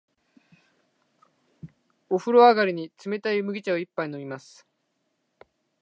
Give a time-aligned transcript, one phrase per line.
[2.09, 4.65] お風呂上がりに、冷たい麦茶を一杯飲みます。